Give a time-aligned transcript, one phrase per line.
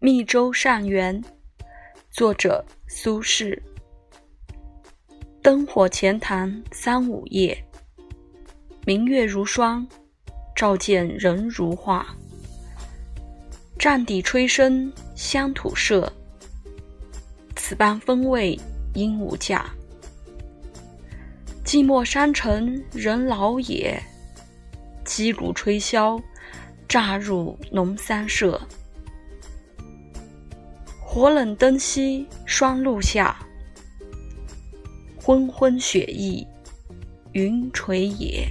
[0.00, 1.20] 密州善缘，
[2.08, 3.60] 作者苏轼。
[5.42, 7.60] 灯火前谈三五夜，
[8.86, 9.84] 明月如霜，
[10.54, 12.06] 照见人如画。
[13.76, 16.12] 战笛吹笙乡土社，
[17.56, 18.56] 此般风味
[18.94, 19.66] 应无价。
[21.64, 24.00] 寂寞山城人老也，
[25.04, 26.22] 击鼓吹箫，
[26.86, 28.60] 乍入农三舍。
[31.10, 33.34] 火冷灯熄霜露下，
[35.18, 36.46] 昏昏雪意
[37.32, 38.46] 云垂野。